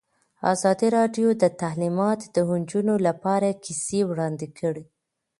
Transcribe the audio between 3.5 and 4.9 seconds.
کیسې وړاندې کړي.